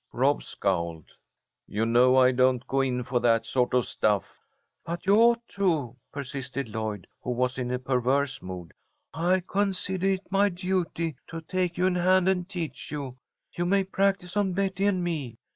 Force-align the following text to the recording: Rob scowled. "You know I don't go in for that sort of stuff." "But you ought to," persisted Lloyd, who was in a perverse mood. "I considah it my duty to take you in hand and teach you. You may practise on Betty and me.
Rob 0.13 0.41
scowled. 0.41 1.11
"You 1.67 1.85
know 1.85 2.17
I 2.17 2.31
don't 2.31 2.65
go 2.65 2.81
in 2.81 3.03
for 3.03 3.19
that 3.19 3.45
sort 3.45 3.75
of 3.75 3.85
stuff." 3.85 4.39
"But 4.83 5.05
you 5.05 5.13
ought 5.15 5.47
to," 5.49 5.95
persisted 6.11 6.69
Lloyd, 6.69 7.05
who 7.21 7.29
was 7.29 7.59
in 7.59 7.69
a 7.69 7.77
perverse 7.77 8.41
mood. 8.41 8.73
"I 9.13 9.41
considah 9.41 10.15
it 10.15 10.31
my 10.31 10.49
duty 10.49 11.17
to 11.27 11.41
take 11.41 11.77
you 11.77 11.85
in 11.85 11.93
hand 11.97 12.27
and 12.27 12.49
teach 12.49 12.89
you. 12.89 13.19
You 13.55 13.67
may 13.67 13.83
practise 13.83 14.35
on 14.35 14.53
Betty 14.53 14.85
and 14.87 15.03
me. 15.03 15.37